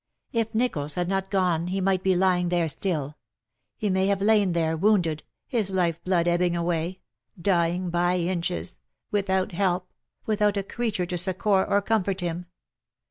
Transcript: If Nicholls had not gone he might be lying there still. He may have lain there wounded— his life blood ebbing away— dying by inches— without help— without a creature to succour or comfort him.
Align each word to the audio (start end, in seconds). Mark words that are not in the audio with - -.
If 0.33 0.55
Nicholls 0.55 0.95
had 0.95 1.07
not 1.07 1.29
gone 1.29 1.67
he 1.67 1.79
might 1.79 2.01
be 2.01 2.15
lying 2.15 2.49
there 2.49 2.67
still. 2.67 3.19
He 3.77 3.87
may 3.91 4.07
have 4.07 4.19
lain 4.19 4.53
there 4.53 4.75
wounded— 4.75 5.21
his 5.45 5.69
life 5.69 6.03
blood 6.03 6.27
ebbing 6.27 6.55
away— 6.55 7.01
dying 7.39 7.91
by 7.91 8.17
inches— 8.17 8.79
without 9.11 9.51
help— 9.51 9.93
without 10.25 10.57
a 10.57 10.63
creature 10.63 11.05
to 11.05 11.19
succour 11.19 11.63
or 11.67 11.83
comfort 11.83 12.19
him. 12.21 12.47